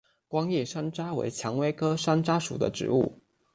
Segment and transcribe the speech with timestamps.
[0.27, 3.21] 光叶山楂为蔷薇科山楂属的植物。